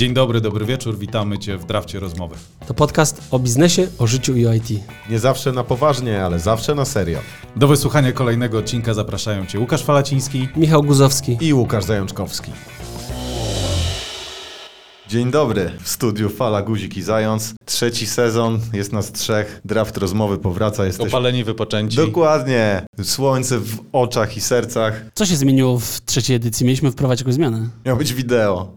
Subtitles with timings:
[0.00, 2.36] Dzień dobry, dobry wieczór, witamy Cię w Drafcie Rozmowy.
[2.66, 4.68] To podcast o biznesie, o życiu i o IT.
[5.10, 7.18] Nie zawsze na poważnie, ale zawsze na serio.
[7.56, 10.48] Do wysłuchania kolejnego odcinka zapraszają Cię Łukasz Falaciński.
[10.56, 11.36] Michał Guzowski.
[11.40, 12.52] I Łukasz Zajączkowski.
[15.08, 17.54] Dzień dobry, w studiu Fala, Guzik i Zając.
[17.64, 21.10] Trzeci sezon, jest nas trzech, draft rozmowy powraca, jesteśmy...
[21.10, 21.96] Opaleni, wypoczęci.
[21.96, 25.04] Dokładnie, słońce w oczach i sercach.
[25.14, 26.66] Co się zmieniło w trzeciej edycji?
[26.66, 27.68] Mieliśmy wprowadzić jakąś zmianę.
[27.86, 28.72] Miał być wideo.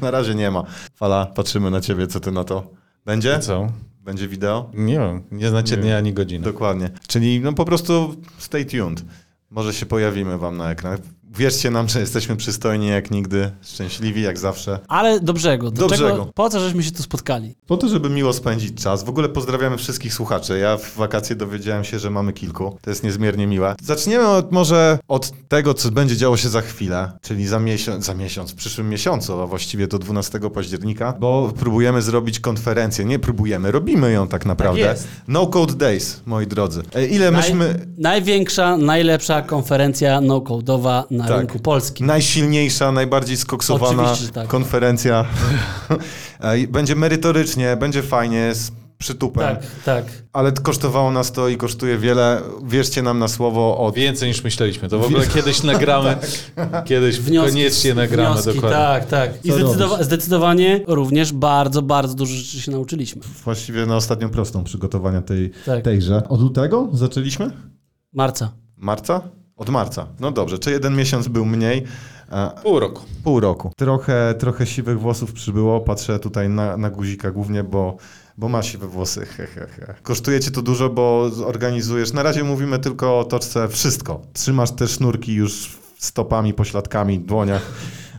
[0.00, 0.64] Na razie nie ma.
[0.94, 2.70] Fala, patrzymy na ciebie, co ty na to?
[3.04, 3.38] Będzie?
[3.38, 3.72] Co?
[4.00, 4.70] Będzie wideo?
[4.74, 5.82] Nie wiem, nie znacie Nie.
[5.82, 6.44] dnia ani godziny.
[6.44, 6.90] Dokładnie.
[7.06, 9.04] Czyli no po prostu stay tuned.
[9.50, 11.00] Może się pojawimy wam na ekranach.
[11.36, 14.78] Wierzcie nam, że jesteśmy przystojni jak nigdy, szczęśliwi jak zawsze.
[14.88, 15.70] Ale do brzegu.
[15.70, 16.32] Do, Do czego, brzegu.
[16.34, 17.54] Po co żeśmy się tu spotkali?
[17.66, 19.04] Po to, żeby miło spędzić czas.
[19.04, 20.58] W ogóle pozdrawiamy wszystkich słuchaczy.
[20.58, 22.78] Ja w wakacje dowiedziałem się, że mamy kilku.
[22.82, 23.74] To jest niezmiernie miłe.
[23.82, 28.14] Zaczniemy od, może od tego, co będzie działo się za chwilę, czyli za miesiąc, za
[28.14, 33.04] miesiąc, w przyszłym miesiącu, a właściwie do 12 października, bo próbujemy zrobić konferencję.
[33.04, 34.80] Nie próbujemy, robimy ją tak naprawdę.
[34.80, 35.08] jest.
[35.28, 36.82] no Code Days, moi drodzy.
[36.94, 37.86] E, Ile Naj, myśmy...
[37.98, 41.38] Największa, najlepsza konferencja no-codowa na Tak.
[41.38, 42.06] rynku polskim.
[42.06, 44.48] Najsilniejsza, najbardziej skoksowana że tak.
[44.48, 45.24] konferencja.
[46.68, 49.42] Będzie merytorycznie, będzie fajnie, z przytupem.
[49.56, 50.04] Tak, tak.
[50.32, 52.40] Ale kosztowało nas to i kosztuje wiele.
[52.64, 53.94] Wierzcie nam na słowo od...
[53.94, 54.88] Więcej niż myśleliśmy.
[54.88, 56.16] To w ogóle kiedyś nagramy,
[56.84, 58.78] kiedyś Wnioski, koniecznie nagramy wnioski, dokładnie.
[58.78, 59.44] Tak, tak.
[59.44, 63.22] I zdecydowa- zdecydowanie również bardzo, bardzo dużo rzeczy się nauczyliśmy.
[63.44, 65.84] Właściwie na ostatnią prostą przygotowania tej, Tak.
[65.84, 66.22] tejże.
[66.28, 67.50] Od lutego zaczęliśmy?
[68.12, 68.52] Marca.
[68.76, 69.20] Marca?
[69.56, 70.06] Od marca.
[70.20, 71.84] No dobrze, czy jeden miesiąc był mniej?
[72.32, 73.02] E, Pół roku.
[73.24, 73.72] Pół roku.
[73.76, 75.80] Trochę, trochę siwych włosów przybyło.
[75.80, 77.96] Patrzę tutaj na, na guzika głównie, bo,
[78.38, 79.26] bo ma siwe włosy.
[79.26, 79.94] He, he, he.
[80.02, 82.12] Kosztuje cię to dużo, bo organizujesz.
[82.12, 84.20] Na razie mówimy tylko o toczce wszystko.
[84.32, 87.62] Trzymasz te sznurki już stopami, pośladkami, dłoniach.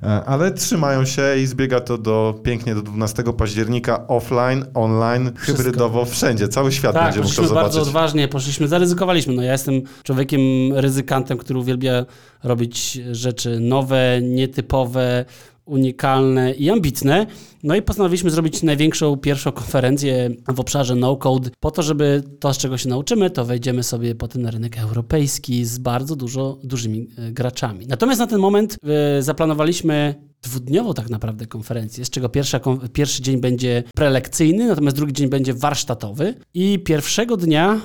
[0.04, 6.06] E, Ale trzymają się i zbiega to do pięknie do 12 października offline, online, hybrydowo,
[6.06, 6.48] wszędzie.
[6.48, 7.88] Cały świat Tak, będzie to poszliśmy bardzo zobaczyć.
[7.88, 9.34] odważnie, poszliśmy, zaryzykowaliśmy.
[9.34, 10.42] No ja jestem człowiekiem
[10.74, 12.06] ryzykantem, który uwielbia
[12.44, 15.26] robić rzeczy nowe, nietypowe,
[15.66, 17.28] unikalne i ambitne.
[17.64, 22.58] No i postanowiliśmy zrobić największą, pierwszą konferencję w obszarze no-code po to, żeby to, z
[22.58, 27.32] czego się nauczymy, to wejdziemy sobie potem na rynek europejski z bardzo dużo, dużymi e,
[27.32, 27.88] graczami.
[27.88, 28.78] Natomiast na ten moment
[29.18, 32.60] e, zaplanowaliśmy dwudniową tak naprawdę konferencję, z czego pierwsza,
[32.94, 37.82] pierwszy dzień będzie prelekcyjny, natomiast drugi dzień będzie warsztatowy i pierwszego dnia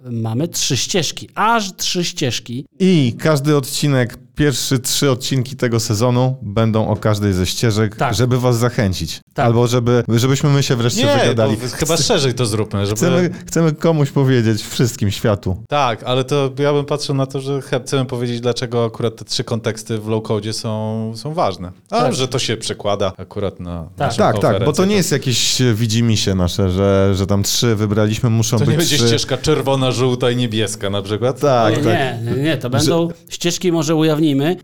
[0.00, 2.66] mamy trzy ścieżki, aż trzy ścieżki.
[2.80, 8.14] I każdy odcinek, pierwsze trzy odcinki tego sezonu będą o każdej ze ścieżek, Tak.
[8.14, 9.20] żeby was zachęcić.
[9.34, 9.46] Tak.
[9.46, 11.56] Albo żeby, żebyśmy my się wreszcie Nie, wygadali.
[11.56, 12.96] bo chyba szerzej to zróbmy, żeby...
[12.96, 15.56] Chcemy, chcemy komuś powiedzieć, wszystkim światu.
[15.68, 19.44] Tak, ale to ja bym patrzył na to, że chcemy powiedzieć, dlaczego akurat te trzy
[19.44, 21.72] konteksty w low-codzie są, są ważne.
[21.90, 22.14] A Tak.
[22.14, 26.34] że to się przekłada akurat na naszą Tak, tak, bo to nie jest jakieś widzimisię
[26.34, 29.06] nasze, że, że tam trzy wybraliśmy, muszą To być nie będzie trzy.
[29.06, 31.40] ścieżka czerwona, żółta i niebieska na przykład?
[31.40, 32.36] Tak, nie, tak.
[32.36, 33.94] nie, nie, to będą ścieżki, może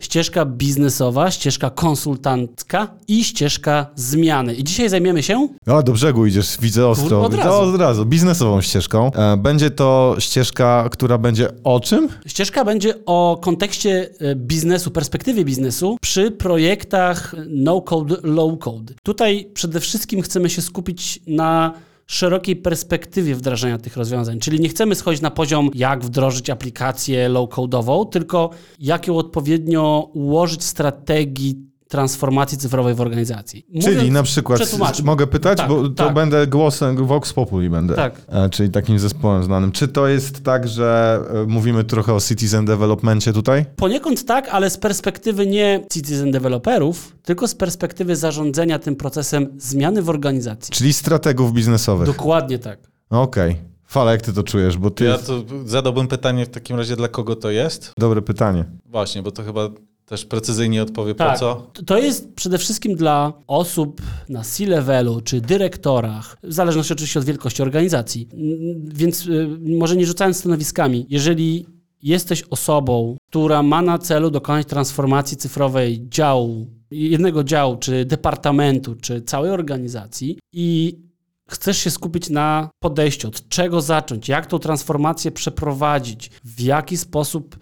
[0.00, 4.54] ścieżka biznesowa, ścieżka konsultancka i ścieżka zmiany.
[4.54, 7.22] I dzisiaj zajmiemy się O, do brzegu idziesz, widzę ostro.
[7.25, 7.50] Od razu.
[7.75, 9.10] od razu, biznesową ścieżką.
[9.15, 12.09] E, Będzie to ścieżka, która będzie o czym?
[12.26, 18.92] Ścieżka będzie o kontekście e, biznesu, perspektywie biznesu przy projektach no-code, low-code.
[19.03, 21.72] Tutaj przede wszystkim chcemy się skupić na
[22.10, 28.09] szerokiej perspektywie wdrażania tych rozwiązań, czyli nie chcemy schodzić na poziom, jak wdrożyć aplikację low-code'ową,
[28.09, 33.66] tylko jak ją odpowiednio ułożyć strategii transformacji cyfrowej w organizacji.
[33.82, 34.60] Czyli Mówiąc- na przykład,
[35.04, 36.14] mogę pytać, Tak, bo to tak.
[36.14, 37.94] będę głosem Vox Populi będę.
[37.94, 38.22] Tak.
[38.28, 39.72] E, czyli takim zespołem znanym.
[39.72, 43.64] Czy to jest tak, że e, mówimy trochę o citizen developmencie tutaj?
[43.76, 50.02] Poniekąd tak, ale z perspektywy nie citizen developerów, tylko z perspektywy zarządzania tym procesem zmiany
[50.02, 50.72] w organizacji.
[50.72, 52.06] Czyli strategów biznesowych.
[52.06, 52.78] Dokładnie tak.
[53.10, 53.56] Okej.
[53.86, 54.78] Fala, jak ty to czujesz?
[54.78, 55.04] Bo ty...
[55.04, 57.92] Ja to zadałbym pytanie w takim razie, dla kogo to jest?
[57.98, 58.64] Dobre pytanie.
[58.86, 59.68] Właśnie, bo to chyba
[60.10, 61.33] też precyzyjnie odpowie Tak.
[61.33, 61.66] po co.
[61.86, 67.62] To jest przede wszystkim dla osób na C-levelu czy dyrektorach, w zależności oczywiście od wielkości
[67.62, 68.28] organizacji.
[68.84, 69.48] Więc y,
[69.78, 71.66] może nie rzucając stanowiskami, jeżeli
[72.03, 79.22] jesteś osobą, która ma na celu dokonać transformacji cyfrowej działu, jednego działu, czy departamentu, czy
[79.22, 80.98] całej organizacji i
[81.51, 87.59] chcesz się skupić na podejściu, od czego zacząć, jak tą transformację przeprowadzić, w jaki sposób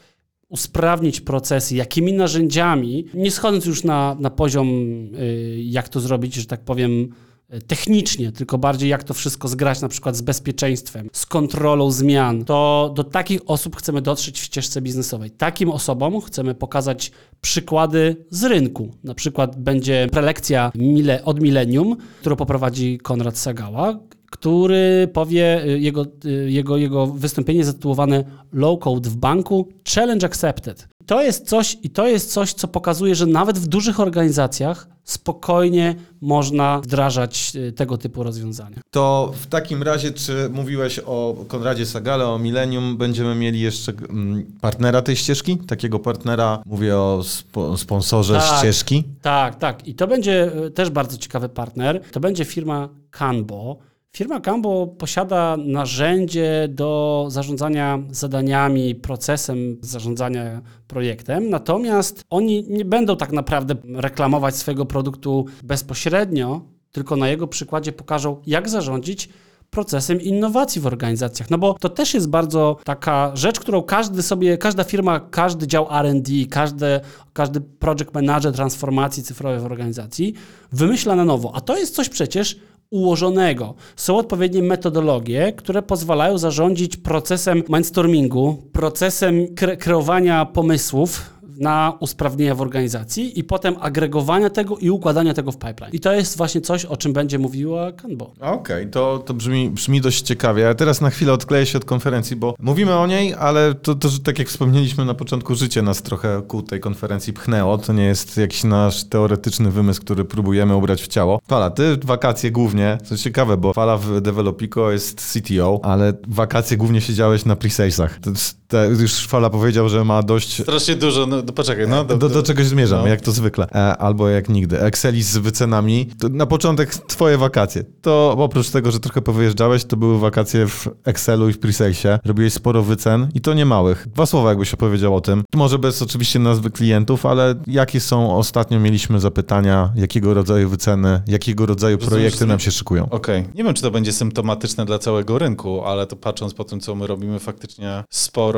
[0.48, 6.46] usprawnić procesy, jakimi narzędziami, nie schodząc już na, na poziom, y, jak to zrobić, że
[6.46, 7.08] tak powiem,
[7.48, 12.44] e, technicznie, tylko bardziej jak to wszystko zgrać na przykład z bezpieczeństwem, z kontrolą zmian,
[12.44, 15.30] to do takich osób chcemy dotrzeć w ścieżce biznesowej.
[15.30, 17.10] Takim osobom chcemy pokazać
[17.40, 18.94] przykłady z rynku.
[19.04, 23.98] Na przykład będzie prelekcja mile, od Millennium, którą poprowadzi Konrad Sagała,
[24.30, 30.88] który powie, y, jego, y, jego, jego wystąpienie zatytułowane Low Code w banku Challenge Accepted.
[31.06, 35.94] To jest coś i to jest coś, co pokazuje, że nawet w dużych organizacjach spokojnie
[36.20, 38.80] można wdrażać y, tego typu rozwiązania.
[38.90, 44.44] To w takim razie, czy mówiłeś o Konradzie Sagale, o Millennium, będziemy mieli jeszcze mm,
[44.60, 45.56] partnera tej ścieżki?
[45.56, 48.58] Takiego partnera, mówię o spo, sponsorze Tak.
[48.58, 49.04] ścieżki.
[49.22, 49.88] Tak, tak.
[49.88, 52.00] I to będzie też bardzo ciekawy partner.
[52.12, 53.87] To będzie firma Canbo.
[54.16, 63.32] Firma Canbo posiada narzędzie do zarządzania zadaniami, procesem zarządzania projektem, natomiast oni nie będą tak
[63.32, 66.60] naprawdę reklamować swojego produktu bezpośrednio,
[66.92, 69.28] tylko na jego przykładzie pokażą, jak zarządzić
[69.70, 71.50] procesem innowacji w organizacjach.
[71.50, 75.86] No bo to też jest bardzo taka rzecz, którą każdy sobie, każda firma, każdy dział
[75.90, 77.00] R&D, każdy,
[77.32, 80.34] każdy project manager transformacji cyfrowej w organizacji
[80.72, 81.52] wymyśla na nowo.
[81.54, 82.56] A to jest coś przecież
[82.90, 83.74] ułożonego.
[83.96, 92.60] Są odpowiednie metodologie, które pozwalają zarządzić procesem mindstormingu, procesem kre- kreowania pomysłów na usprawnienia w
[92.60, 95.92] organizacji i potem agregowania tego i układania tego w pipeline.
[95.92, 98.32] I to jest właśnie coś, o czym będzie mówiła Kanbo.
[98.40, 100.68] Okej, to, to brzmi, brzmi dość ciekawie.
[100.68, 104.08] A teraz na chwilę odkleję się od konferencji, bo mówimy o niej, ale to, to
[104.08, 107.78] że tak jak wspomnieliśmy na początku, życie nas trochę ku tej konferencji pchnęło.
[107.78, 111.40] To nie jest jakiś nasz teoretyczny wymysł, który próbujemy ubrać w ciało.
[111.48, 117.00] Fala, ty wakacje głównie, co ciekawe, bo Fala w Developico jest CTO, ale wakacje głównie
[117.00, 118.10] siedziałeś na pre-salesach.
[118.20, 118.30] To
[118.68, 122.04] te, już Fala powiedział, że ma dość Strasznie dużo, no to poczekaj, no.
[122.04, 123.06] do, do czegoś zmierzam, no.
[123.06, 123.66] jak to zwykle.
[123.74, 124.80] E, albo jak nigdy.
[124.80, 126.08] Exceli z wycenami.
[126.20, 127.84] To na początek twoje wakacje.
[128.02, 132.18] To oprócz tego, że trochę powyjeżdżałeś, to były wakacje w Excelu i w Presalesie.
[132.24, 134.08] Robiłeś sporo wycen i to nie małych.
[134.08, 135.44] Dwa słowa jakbyś opowiedział o tym.
[135.54, 141.66] Może bez oczywiście nazwy klientów, ale jakie są, ostatnio mieliśmy zapytania, jakiego rodzaju wyceny, jakiego
[141.66, 143.10] rodzaju projekty nam się szykują.
[143.10, 143.44] Okej.
[143.54, 146.94] Nie wiem, czy to będzie symptomatyczne dla całego rynku, ale to patrząc po tym, co
[146.94, 148.57] my robimy, faktycznie sporo,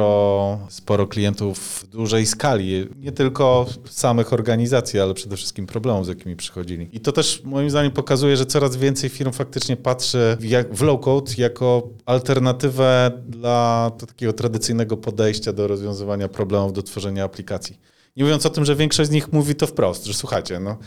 [0.69, 2.89] sporo klientów w dużej skali.
[2.97, 6.89] Nie tylko samych organizacji, ale przede wszystkim problemów, z jakimi przychodzili.
[6.93, 10.83] I to też moim zdaniem pokazuje, że coraz więcej firm faktycznie patrzy w, jak, w
[10.83, 17.79] low-code jako alternatywę dla takiego tradycyjnego podejścia do rozwiązywania problemów, do tworzenia aplikacji.
[18.17, 20.79] Nie mówiąc o tym, że większość z nich mówi to wprost, że słuchajcie, no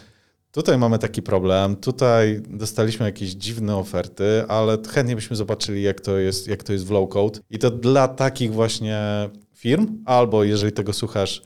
[0.54, 6.18] Tutaj mamy taki problem, tutaj dostaliśmy jakieś dziwne oferty, ale chętnie byśmy zobaczyli, jak to
[6.18, 7.40] jest, jak to jest w low code.
[7.50, 9.00] I to dla takich właśnie
[9.54, 11.42] firm, albo jeżeli tego słuchasz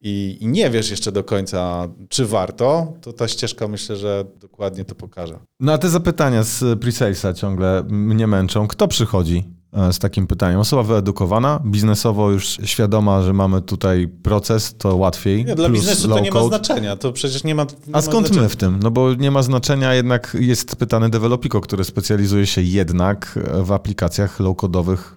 [0.00, 4.84] i, i nie wiesz jeszcze do końca, czy warto, to ta ścieżka myślę, że dokładnie
[4.84, 5.38] to pokaże.
[5.60, 8.68] No a te zapytania z Presalesa ciągle mnie męczą.
[8.68, 9.44] Kto przychodzi
[9.92, 10.60] z takim pytaniem?
[10.60, 15.44] Osoba wyedukowana, biznesowo już świadoma, że mamy tutaj proces, to łatwiej.
[15.44, 16.48] Nie, dla plus biznesu to low nie ma code.
[16.48, 17.62] znaczenia, to przecież nie ma.
[17.62, 18.42] Nie A ma skąd znaczenia.
[18.42, 18.80] my w tym?
[18.82, 24.40] No bo nie ma znaczenia, jednak jest pytany Developico, który specjalizuje się jednak w aplikacjach
[24.40, 25.16] low-codowych,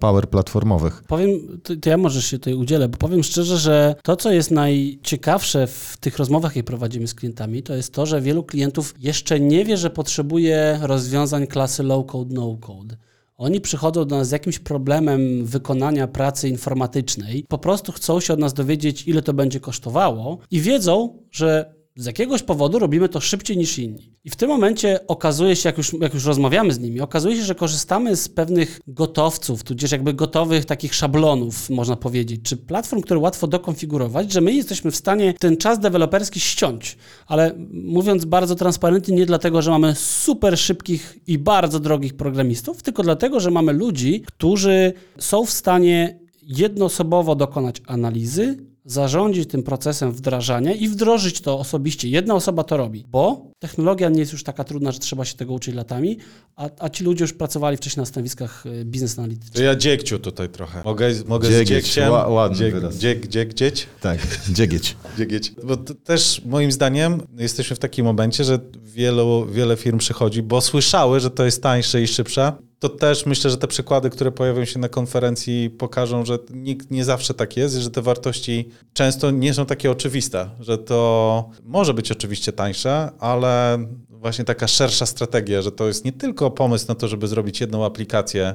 [0.00, 1.02] power platformowych.
[1.08, 1.30] Powiem,
[1.62, 5.66] to, to ja może się tutaj udzielę, bo powiem szczerze, że to, co jest najciekawsze
[5.66, 9.64] w tych rozmowach, jakie prowadzimy z klientami, to jest to, że wielu klientów jeszcze nie
[9.64, 12.96] wie, że potrzebuje rozwiązań klasy low-code, no-code.
[13.36, 18.38] Oni przychodzą do nas z jakimś problemem wykonania pracy informatycznej, po prostu chcą się od
[18.38, 23.56] nas dowiedzieć, ile to będzie kosztowało i wiedzą, że z jakiegoś powodu robimy to szybciej
[23.56, 24.15] niż inni.
[24.26, 27.42] I w tym momencie okazuje się, jak już, jak już rozmawiamy z nimi, okazuje się,
[27.42, 33.20] że korzystamy z pewnych gotowców, tudzież jakby gotowych takich szablonów, można powiedzieć, czy platform, które
[33.20, 36.96] łatwo dokonfigurować, że my jesteśmy w stanie ten czas deweloperski ściąć.
[37.26, 43.02] Ale mówiąc bardzo transparentnie, nie dlatego, że mamy super szybkich i bardzo drogich programistów, tylko
[43.02, 48.56] dlatego, że mamy ludzi, którzy są w stanie jednoosobowo dokonać analizy,
[48.86, 52.08] zarządzić tym procesem wdrażania i wdrożyć to osobiście.
[52.08, 55.52] Jedna osoba to robi, bo technologia nie jest już taka trudna, że trzeba się tego
[55.52, 56.18] uczyć latami,
[56.56, 59.64] a, a ci ludzie już pracowali wcześniej na stanowiskach y, biznes analitycznych.
[59.64, 60.82] Ja dziegciu tutaj trochę.
[60.84, 62.10] Mogę, mogę z Dziegieć, dziegciem?
[62.10, 62.96] ła- ładny dzieg, wyraz.
[62.96, 63.86] dzieg, dzieg, dzieć?
[64.00, 64.18] Tak,
[64.52, 64.96] dziegieć.
[65.18, 65.52] Dziegieć.
[65.64, 70.60] Bo to też moim zdaniem jesteśmy w takim momencie, że wielu, wiele firm przychodzi, bo
[70.60, 72.52] słyszały, że to jest tańsze i szybsze.
[72.78, 77.04] To też myślę, że te przykłady, które pojawią się na konferencji, pokażą, że nikt nie
[77.04, 82.12] zawsze tak jest, że te wartości często nie są takie oczywiste, że to może być
[82.12, 83.78] oczywiście tańsze, ale
[84.08, 87.84] właśnie taka szersza strategia, że to jest nie tylko pomysł na to, żeby zrobić jedną
[87.84, 88.54] aplikację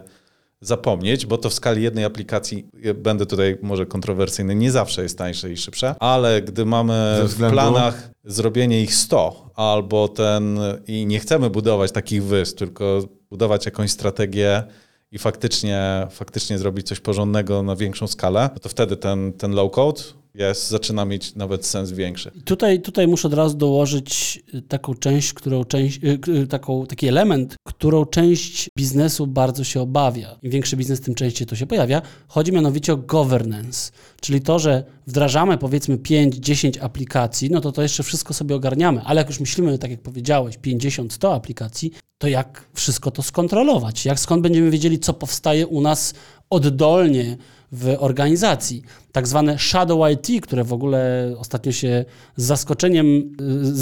[0.61, 2.65] zapomnieć, bo to w skali jednej aplikacji,
[2.95, 7.27] będę tutaj może kontrowersyjny, nie zawsze jest tańsze i szybsze, ale gdy mamy Ze w
[7.27, 13.65] względu- planach zrobienie ich 100 albo ten i nie chcemy budować takich wysp, tylko budować
[13.65, 14.63] jakąś strategię
[15.11, 20.01] i faktycznie, faktycznie zrobić coś porządnego na większą skalę, to wtedy ten, ten low code
[20.33, 22.31] jest, zaczyna mieć nawet sens większy.
[22.45, 27.07] Tutaj, tutaj muszę od razu dołożyć y, taką część, którą część, y, y, taką, taki
[27.07, 30.37] element, którą część biznesu bardzo się obawia.
[30.41, 32.01] Im większy biznes, tym częściej to się pojawia.
[32.27, 38.03] Chodzi mianowicie o governance, czyli to, że wdrażamy powiedzmy 5-10 aplikacji, no to to jeszcze
[38.03, 43.11] wszystko sobie ogarniamy, ale jak już myślimy, tak jak powiedziałeś, 50-100 aplikacji, to jak wszystko
[43.11, 44.05] to skontrolować?
[44.05, 46.13] Jak skąd będziemy wiedzieli, co powstaje u nas
[46.49, 47.37] oddolnie
[47.71, 48.81] w organizacji.
[49.11, 53.35] Tak zwane shadow IT, które w ogóle ostatnio się z zaskoczeniem,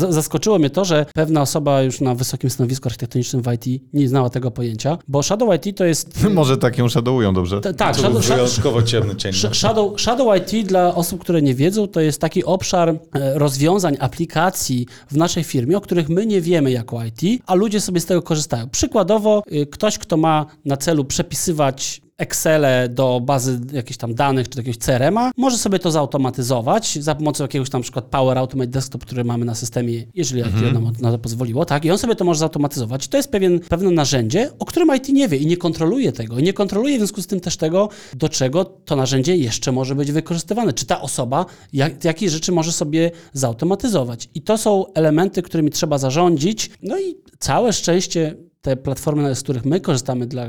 [0.10, 4.10] y, zaskoczyło mnie to, że pewna osoba już na wysokim stanowisku architektonicznym w IT nie
[4.10, 6.24] znała tego pojęcia, bo shadow IT to jest...
[6.34, 7.62] Może tak ją shadowują dobrze.
[7.62, 9.31] T- tak, shadow, wyjątkowo ciemny cień.
[9.31, 12.96] Sh- Shadow, Shadow IT dla osób, które nie wiedzą, to jest taki obszar e,
[13.39, 18.00] rozwiązań, aplikacji w naszej firmie, o których my nie wiemy jako IT, a ludzie sobie
[18.00, 18.69] z tego korzystają.
[18.69, 24.56] Przykładowo, y, ktoś, kto ma na celu przepisywać Excele do bazy jakichś tam danych czy
[24.56, 29.06] do jakiegoś CRM-a, może sobie to zautomatyzować za pomocą jakiegoś tam przykład Power Automate Desktop,
[29.06, 32.26] który mamy na systemie, jeżeli IT nam na to pozwoliło, tak, i on sobie to
[32.26, 33.08] może zautomatyzować.
[33.08, 36.40] To jest pewien, pewne narzędzie, o którym IT nie wie i nie kontroluje tego.
[36.40, 39.96] I nie kontroluje w związku z tym też tego, do czego to narzędzie jeszcze może
[39.96, 40.74] być wykorzystywane.
[40.74, 44.30] Czy ta osoba jak, jakie rzeczy może sobie zautomatyzować.
[44.36, 46.72] I to są elementy, którymi trzeba zarządzić.
[46.84, 50.46] No i całe szczęście te platformy, z których my korzystamy dla,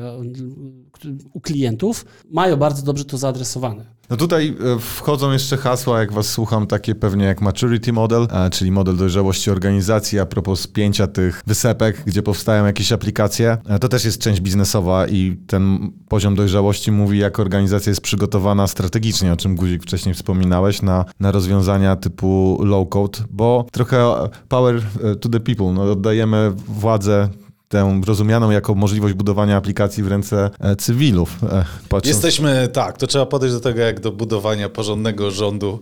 [1.32, 4.00] u klientów, mają bardzo dobrze to zaadresowane.
[4.10, 8.50] No tutaj e, wchodzą jeszcze hasła, jak was słucham, takie pewnie jak maturity model, e,
[8.50, 13.58] czyli model dojrzałości organizacji, a propos spięcia tych wysepek, gdzie powstają jakieś aplikacje.
[13.68, 18.66] E, To też jest część biznesowa i ten poziom dojrzałości mówi, jak organizacja jest przygotowana
[18.66, 24.82] strategicznie, o czym Guzik wcześniej wspominałeś, na, na rozwiązania typu low code, bo trochę power
[25.20, 27.28] to the people, no oddajemy władzę
[27.70, 31.36] tę rozumianą jako możliwość budowania aplikacji w ręce e, cywilów.
[31.42, 35.80] e, patrząc- Jesteśmy, tak, to trzeba podejść do tego jak do budowania porządnego rządu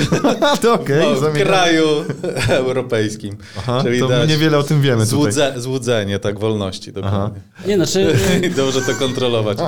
[0.62, 1.86] to no, w kraju
[2.48, 3.36] europejskim.
[3.58, 5.08] Aha, Czyli to niewiele o tym wiemy tutaj.
[5.18, 6.92] złudze, złudzenie, tak, wolności.
[6.92, 7.40] Dokładnie.
[7.66, 8.16] Nie, znaczy...
[8.46, 9.58] I dobrze to kontrolować.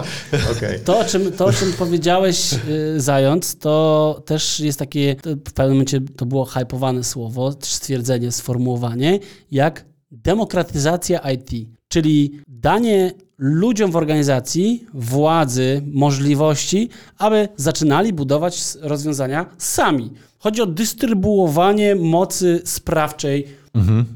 [0.57, 0.81] Okej.
[0.85, 5.73] To o, czym, to, o czym powiedziałeś, y, Zając, to też jest takie, w pewnym
[5.73, 9.19] momencie to było hypowane słowo, stwierdzenie, sformułowanie,
[9.51, 16.89] jak demokratyzacja IT, czyli danie ludziom w organizacji władzy, możliwości,
[17.19, 20.11] aby zaczynali budować rozwiązania sami.
[20.39, 23.47] Chodzi o dystrybuowanie mocy sprawczej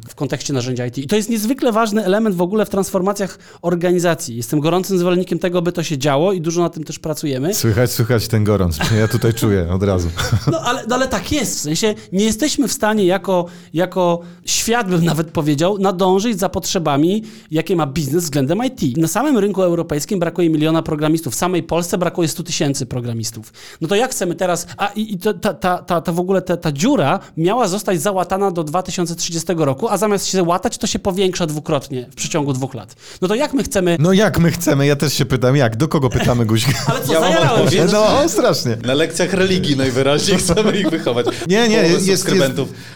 [0.09, 0.99] w kontekście narzędzia IT.
[0.99, 4.37] I to jest niezwykle ważny element w ogóle w transformacjach organizacji.
[4.37, 7.55] Jestem gorącym zwolennikiem tego, by to się działo i dużo na tym też pracujemy.
[7.55, 8.79] Słychać, słychać ten gorąc.
[9.01, 10.09] Ja tutaj czuję od razu.
[10.53, 11.59] No ale, no, ale tak jest.
[11.59, 17.23] W sensie nie jesteśmy w stanie jako, jako świat, bym nawet powiedział, nadążyć za potrzebami,
[17.51, 18.97] jakie ma biznes względem IT.
[18.97, 21.35] Na samym rynku europejskim brakuje miliona programistów.
[21.35, 23.53] W samej Polsce brakuje 100 tysięcy programistów.
[23.81, 24.67] No to jak chcemy teraz...
[24.77, 28.01] A i, i to, ta, ta, ta, ta w ogóle ta, ta dziura miała zostać
[28.01, 32.75] załatana do 2030 roku, a zamiast się łatać, to się powiększa dwukrotnie w przeciągu dwóch
[32.75, 32.95] lat.
[33.23, 33.97] No to jak my chcemy...
[34.01, 34.87] No jak my chcemy?
[34.87, 35.77] Ja też się pytam, jak?
[35.77, 36.73] Do kogo pytamy Guźka?
[36.91, 37.87] Ale co, Ja mam zajarałem się.
[37.93, 38.77] No, strasznie.
[38.85, 41.27] Na lekcjach religii najwyraźniej chcemy ich wychować.
[41.49, 42.31] Nie, nie, jest- jest-.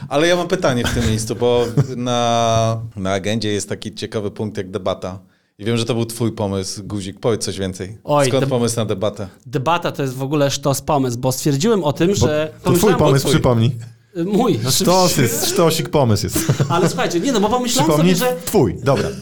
[0.09, 1.65] Ale ja mam pytanie w tym miejscu, bo
[1.97, 5.19] na, na agendzie jest taki ciekawy punkt jak debata.
[5.59, 7.21] I wiem, że to był twój pomysł, Guzik.
[7.21, 7.99] Powiedz coś więcej.
[8.05, 9.29] Oj, Skąd deb- pomysł na debatę?
[9.47, 12.51] Debata to jest w ogóle sztos pomysł, bo stwierdziłem o tym, że...
[12.63, 13.33] To twój pomysł, twój.
[13.35, 13.77] przypomnij.
[14.17, 15.23] Mój, Sztos oczywiście.
[15.23, 16.39] jest, sztosik pomysł jest.
[16.69, 18.37] Ale słuchajcie, nie no, bo pomyślałem sobie, że...
[18.45, 19.09] twój, dobra.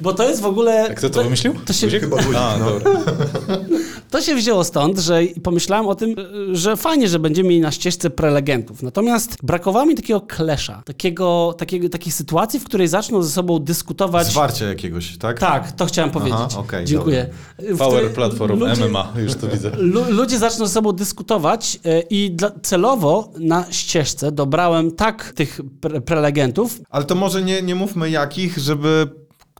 [0.00, 0.88] Bo to jest w ogóle...
[0.90, 1.54] A kto to wymyślił?
[1.66, 2.34] To się, Guzik?
[2.36, 2.90] A, dobra.
[4.10, 6.14] to się wzięło stąd, że pomyślałem o tym,
[6.52, 8.82] że fajnie, że będziemy mieli na ścieżce prelegentów.
[8.82, 14.26] Natomiast brakowało mi takiego klesza, takiego, takiego, takiej sytuacji, w której zaczną ze sobą dyskutować...
[14.26, 15.38] Zwarcie jakiegoś, tak?
[15.38, 16.54] Tak, to chciałem powiedzieć.
[16.56, 17.26] okej, Dziękuję.
[17.58, 19.70] W Power Platform, ludzie- MMA, już to widzę.
[19.76, 25.60] Lu- ludzie zaczną ze sobą dyskutować e, i dla, celowo na ścieżce dobrałem tak tych
[25.80, 29.10] pre prelegentów, Ale to może nie, nie mówmy jakich, żeby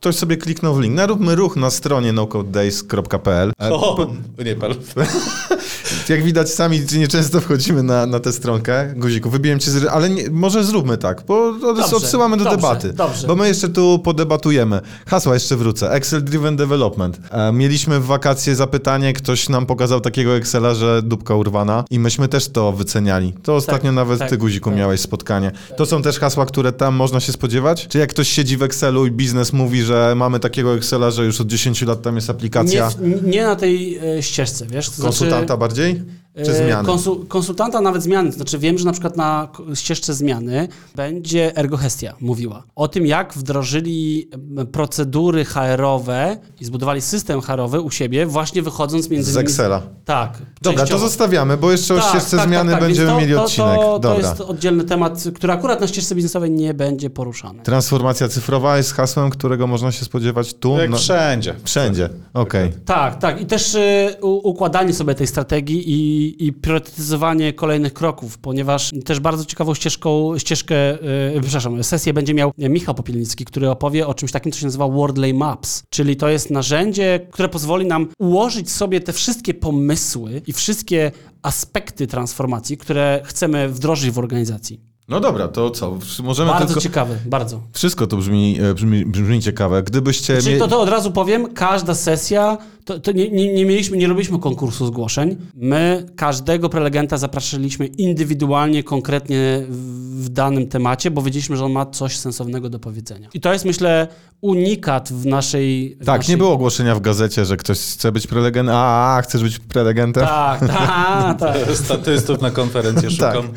[0.01, 0.95] ktoś sobie kliknął w link.
[0.95, 3.53] Naróbmy ruch na stronie nocodedays.pl.
[3.63, 4.11] E, O,
[4.45, 4.75] nie pal.
[6.09, 8.95] Jak widać, sami nieczęsto wchodzimy na, na tę stronkę.
[8.97, 9.87] Guziku, wybiłem cię z...
[9.87, 12.93] Ale nie, może zróbmy tak, bo Dobrze, odsyłamy do dobrze, debaty.
[12.93, 13.27] dobrze.
[13.27, 14.81] Bo my jeszcze tu podebatujemy.
[15.07, 15.93] Hasła jeszcze wrócę.
[15.93, 17.21] Excel Driven Development.
[17.31, 22.29] E, mieliśmy w wakacje zapytanie, ktoś nam pokazał takiego Excela, że dupka urwana i myśmy
[22.29, 23.35] też to wyceniali.
[23.43, 24.79] To ostatnio nawet tak, ty, Guziku, tak.
[24.79, 25.53] miałeś spotkanie.
[25.77, 27.89] To są też hasła, które tam można się spodziewać?
[27.89, 31.25] Czy jak ktoś siedzi w Excelu i biznes mówi, że że mamy takiego Excela, że
[31.25, 34.91] już od 10 lat tam jest Nie, aplikacja w- nie na tej e, ścieżce, wiesz?
[34.91, 36.03] To konsultanta znaczy, bardziej?
[36.37, 36.87] Czy e, zmiany?
[36.87, 38.31] Konsul, konsultanta nawet zmiany.
[38.31, 43.35] To znaczy wiem, że na przykład na ścieżce zmiany będzie Ergohestia mówiła o tym, jak
[43.35, 44.31] wdrożyli
[44.73, 49.37] procedury HR-owe i zbudowali system HR-owy u siebie, właśnie wychodząc między Z.
[49.37, 49.83] Excela.
[50.05, 50.33] Tak.
[50.63, 51.05] Dobra, to częściowo.
[51.09, 53.77] zostawiamy, bo jeszcze o Tak, ścieżce tak, zmiany tak, tak, będziemy to, mieli to, odcinek.
[53.77, 54.29] To, to Dobra.
[54.29, 57.63] jest oddzielny temat, który akurat na ścieżce biznesowej nie będzie poruszany.
[57.63, 60.79] Transformacja cyfrowa jest hasłem, którego można się spodziewać tu?
[60.79, 61.55] Jak No, wszędzie.
[61.65, 62.73] wszędzie, okej.
[62.85, 63.41] Tak, tak.
[63.41, 69.45] I też y, układanie sobie tej strategii i, i priorytetyzowanie kolejnych kroków, ponieważ też bardzo
[69.45, 70.95] ciekawą ścieżką, ścieżkę,
[71.37, 74.89] y, przepraszam, sesję będzie miał Michał Popielnicki, który opowie o czymś takim, co się nazywa
[74.89, 80.53] Wordlay Maps, czyli to jest narzędzie, które pozwoli nam ułożyć sobie te wszystkie pomysły i
[80.53, 81.13] wszystkie
[81.43, 84.91] aspekty transformacji, które chcemy wdrożyć w organizacji.
[85.11, 85.99] No dobra, to co?
[86.23, 86.81] Możemy Bardzo tylko...
[86.81, 87.61] ciekawe, bardzo.
[87.73, 89.83] Wszystko to brzmi, e, brzmi, brzmi ciekawe.
[89.83, 90.43] Gdybyście...
[90.43, 92.59] Czyli mie- to, to od razu powiem, każda sesja,
[92.91, 95.37] to, to nie, nie, nie mieliśmy, nie robiliśmy konkursu zgłoszeń.
[95.55, 102.17] My każdego prelegenta zapraszaliśmy indywidualnie, konkretnie w, danym temacie, bo wiedzieliśmy, że on ma coś
[102.17, 103.29] sensownego do powiedzenia.
[103.35, 104.09] I to jest, myślę,
[104.41, 105.97] unikat w naszej...
[106.01, 106.33] W Tak, naszej...
[106.35, 108.75] nie było ogłoszenia w gazecie, że ktoś chce być prelegentem.
[108.75, 110.25] A, a, chcesz być prelegentem?
[110.27, 111.57] Tak, tak, tak.
[111.77, 113.35] Statystów na konferencję Tak.
[113.35, 113.51] szukam.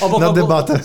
[0.00, 0.80] Obok, Na obok- debatę.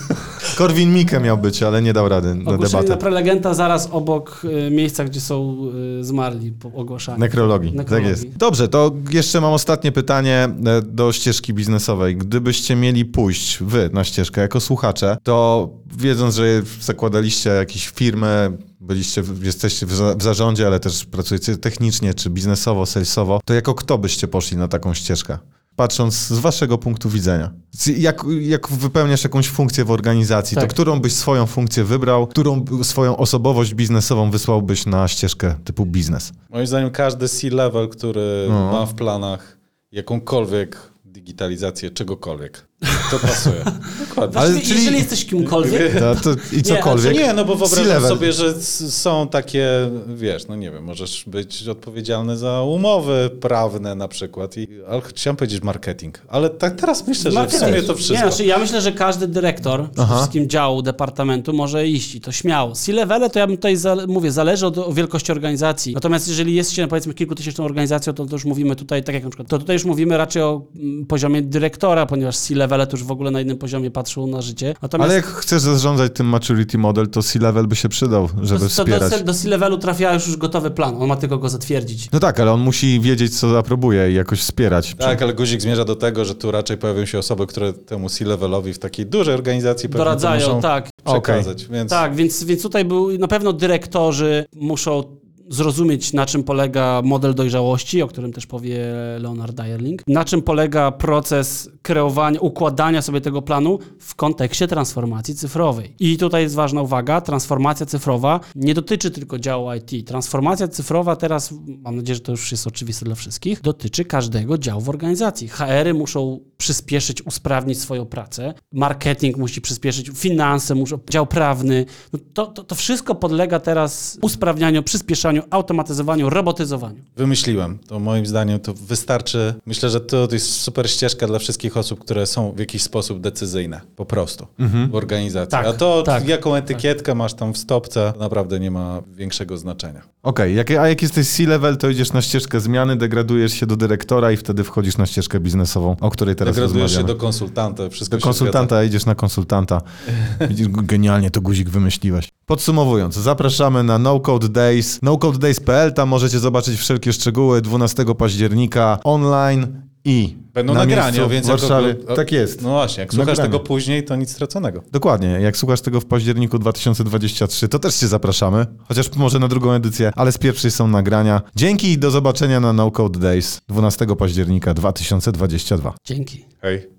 [0.58, 2.98] Korwin Mikke miał być, ale nie dał rady na Ogłoszenie na debatę.
[3.02, 5.58] prelegenta zaraz obok y, miejsca, gdzie są
[6.00, 7.20] y, zmarli po ogłaszaniu.
[7.20, 8.10] Nekrologii, tak Nekrologii.
[8.10, 8.38] jest.
[8.38, 12.16] Dobrze, to jeszcze mam ostatnie pytanie e, do ścieżki biznesowej.
[12.18, 19.22] Gdybyście mieli pójść wy na ścieżkę jako słuchacze, to wiedząc, że zakładaliście jakieś firmę, byliście,
[19.22, 23.74] w- jesteście w, za, w zarządzie, ale też pracujecie technicznie czy biznesowo, salesowo, to jako
[23.76, 25.38] kto byście poszli na taką ścieżkę?
[25.80, 27.52] Patrząc z waszego punktu widzenia.
[27.98, 30.70] Jak, jak wypełniasz jakąś funkcję w organizacji, to Tak.
[30.70, 36.32] którą byś swoją funkcję wybrał, którą swoją osobowość biznesową wysłałbyś na ścieżkę typu biznes?
[36.50, 38.72] Moim zdaniem każdy C-level, który No.
[38.72, 39.58] ma w planach
[39.92, 42.68] jakąkolwiek digitalizację czegokolwiek,
[43.12, 43.64] to pasuje.
[44.10, 44.40] Dokładnie.
[44.40, 47.14] Ale czyli- Jeżeli jesteś kimkolwiek, To, to, I cokolwiek.
[47.14, 48.10] Nie, no bo wyobrażam C-level.
[48.10, 49.68] sobie, że są takie,
[50.16, 54.58] wiesz, no nie wiem, możesz być odpowiedzialny za umowy prawne na przykład.
[54.58, 58.14] I, ale chciałem powiedzieć marketing, ale tak teraz myślę, że w sumie to wszystko.
[58.14, 60.16] Nie, znaczy ja myślę, że każdy dyrektor przede Aha.
[60.16, 62.76] wszystkim działu, departamentu może iść i to śmiało.
[62.76, 65.94] C-levele to ja bym tutaj, za, mówię, zależy od, od wielkości organizacji.
[65.94, 69.30] Natomiast jeżeli jest się, powiedzmy, kilkutysięczną organizacją, to, to już mówimy tutaj, tak jak na
[69.30, 72.36] przykład, to tutaj już mówimy raczej o mm, poziomie dyrektora, ponieważ
[72.70, 74.74] C-levele to już w ogóle na innym poziomie patrzą na życie.
[74.82, 78.66] Natomiast Ale jak chcesz zarządzać tym maturity model, to C-level by się przydał, żeby to,
[78.66, 79.12] to wspierać.
[79.12, 82.12] do, do C-levelu trafia już gotowy plan, on ma tylko go zatwierdzić.
[82.12, 84.96] No tak, ale on musi wiedzieć, co aprobuje i jakoś wspierać.
[84.96, 88.74] Tak, ale guzik zmierza do tego, że tu raczej pojawią się osoby, które temu C-levelowi
[88.74, 90.90] w takiej dużej organizacji Doradzają, muszą tak.
[91.06, 91.66] przekazać.
[91.66, 97.36] Więc Tak, więc, więc tutaj był, na pewno dyrektorzy muszą zrozumieć, na czym polega model
[97.36, 98.80] dojrzałości, o którym też powie
[99.20, 105.96] Leonard Dyerling, na czym polega proces kreowania, układania sobie tego planu w kontekście transformacji cyfrowej.
[106.00, 110.08] I tutaj jest ważna uwaga, transformacja cyfrowa nie dotyczy tylko działu IT.
[110.08, 114.82] Transformacja cyfrowa teraz, mam nadzieję, że to już jest oczywiste dla wszystkich, dotyczy każdego działu
[114.82, 115.48] w organizacji.
[115.48, 121.86] HR-y muszą przyspieszyć, usprawnić swoją pracę, marketing musi przyspieszyć, finanse muszą, dział prawny.
[122.14, 127.00] No to, to, to wszystko podlega teraz usprawnianiu, przyspieszaniu, automatyzowaniu, robotyzowaniu.
[127.18, 127.78] wymyśliłem.
[127.88, 129.54] To moim zdaniem to wystarczy.
[129.66, 133.22] Myślę, że to, to jest super ścieżka dla wszystkich osób, które są w jakiś sposób
[133.22, 133.82] decyzyjne.
[133.96, 134.48] Po prostu.
[134.92, 135.52] W organizacji.
[135.52, 140.02] Tak, A to, tak, jaką etykietkę masz tam w stopce, naprawdę nie ma większego znaczenia.
[140.24, 144.32] Okej, jak, a jak jesteś C-level, to idziesz na ścieżkę zmiany, degradujesz się do dyrektora
[144.32, 147.20] i wtedy wchodzisz na ścieżkę biznesową, o której teraz Degradujesz się rozmawiamy.
[147.20, 147.90] do konsultanta.
[147.90, 149.82] Wszystko Do się konsultanta idziesz na konsultanta.
[150.50, 152.30] Widzisz, genialnie to guzik wymyśliłeś.
[152.46, 155.00] Podsumowując, zapraszamy na No Code Days,
[155.30, 161.46] nocodedays.pl, tam możecie zobaczyć wszelkie szczegóły 12 października online i Będą na nagrania, miejscu więc
[161.46, 161.88] w Warszawie.
[161.88, 162.62] jak- Tak jest.
[162.62, 163.50] No właśnie, jak słuchasz Nagranie.
[163.52, 164.82] tego później, to nic straconego.
[164.92, 169.72] Dokładnie, jak słuchasz tego w październiku 2023, to też cię zapraszamy, chociaż może na drugą
[169.72, 171.42] edycję, ale z pierwszej są nagrania.
[171.56, 175.94] Dzięki i do zobaczenia na No Code Days 12 października 2022.
[176.06, 176.46] Dzięki.
[176.62, 176.99] Hej.